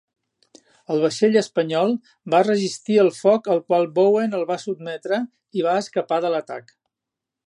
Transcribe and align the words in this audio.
El 0.93 1.01
vaixell 1.01 1.35
espanyol 1.41 1.93
va 2.35 2.39
resistir 2.47 2.97
el 3.03 3.11
foc 3.17 3.49
al 3.55 3.61
qual 3.67 3.87
Bowen 3.99 4.33
el 4.39 4.49
va 4.53 4.59
sotmetre 4.65 5.23
i 5.61 5.67
va 5.67 5.77
escapar 5.83 6.23
de 6.27 6.33
l'atac. 6.37 6.75